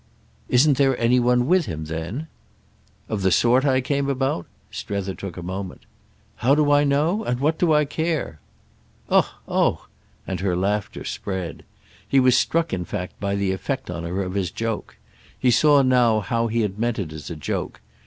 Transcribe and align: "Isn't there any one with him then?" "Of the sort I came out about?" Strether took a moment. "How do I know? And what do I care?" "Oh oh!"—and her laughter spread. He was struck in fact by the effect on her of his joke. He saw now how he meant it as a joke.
"Isn't 0.49 0.77
there 0.77 0.97
any 0.99 1.19
one 1.19 1.45
with 1.45 1.67
him 1.67 1.85
then?" 1.85 2.25
"Of 3.07 3.21
the 3.21 3.31
sort 3.31 3.65
I 3.65 3.81
came 3.81 4.07
out 4.07 4.11
about?" 4.11 4.45
Strether 4.71 5.13
took 5.13 5.37
a 5.37 5.43
moment. 5.43 5.85
"How 6.37 6.55
do 6.55 6.71
I 6.71 6.83
know? 6.83 7.23
And 7.23 7.39
what 7.39 7.59
do 7.59 7.71
I 7.71 7.85
care?" 7.85 8.39
"Oh 9.11 9.31
oh!"—and 9.47 10.39
her 10.39 10.55
laughter 10.55 11.03
spread. 11.03 11.63
He 12.07 12.19
was 12.19 12.35
struck 12.35 12.73
in 12.73 12.83
fact 12.83 13.19
by 13.19 13.35
the 13.35 13.51
effect 13.51 13.91
on 13.91 14.03
her 14.03 14.23
of 14.23 14.33
his 14.33 14.49
joke. 14.49 14.97
He 15.37 15.51
saw 15.51 15.83
now 15.83 16.21
how 16.21 16.47
he 16.47 16.67
meant 16.67 16.97
it 16.97 17.13
as 17.13 17.29
a 17.29 17.35
joke. 17.35 17.79